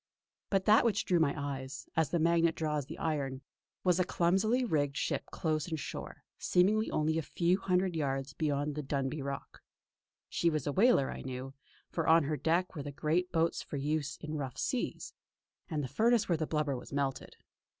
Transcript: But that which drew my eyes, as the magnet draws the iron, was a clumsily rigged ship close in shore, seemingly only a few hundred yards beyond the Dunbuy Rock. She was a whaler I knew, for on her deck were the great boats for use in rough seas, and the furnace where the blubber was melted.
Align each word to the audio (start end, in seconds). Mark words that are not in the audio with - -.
But 0.49 0.65
that 0.65 0.83
which 0.83 1.05
drew 1.05 1.19
my 1.19 1.35
eyes, 1.37 1.87
as 1.95 2.09
the 2.09 2.17
magnet 2.17 2.55
draws 2.55 2.87
the 2.87 2.97
iron, 2.97 3.41
was 3.83 3.99
a 3.99 4.03
clumsily 4.03 4.65
rigged 4.65 4.97
ship 4.97 5.25
close 5.27 5.67
in 5.67 5.77
shore, 5.77 6.23
seemingly 6.39 6.89
only 6.89 7.19
a 7.19 7.21
few 7.21 7.59
hundred 7.59 7.95
yards 7.95 8.33
beyond 8.33 8.73
the 8.73 8.81
Dunbuy 8.81 9.21
Rock. 9.21 9.61
She 10.27 10.49
was 10.49 10.65
a 10.65 10.71
whaler 10.71 11.11
I 11.11 11.21
knew, 11.21 11.53
for 11.91 12.07
on 12.07 12.23
her 12.23 12.35
deck 12.35 12.73
were 12.75 12.81
the 12.81 12.91
great 12.91 13.31
boats 13.31 13.61
for 13.61 13.77
use 13.77 14.17
in 14.21 14.33
rough 14.37 14.57
seas, 14.57 15.13
and 15.69 15.83
the 15.83 15.87
furnace 15.87 16.27
where 16.27 16.35
the 16.35 16.47
blubber 16.47 16.75
was 16.75 16.91
melted. 16.91 17.35